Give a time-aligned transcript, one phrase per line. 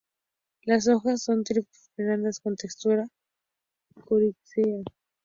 [0.63, 3.07] Las hojas son trifoliadas con textura
[4.07, 4.81] coriácea.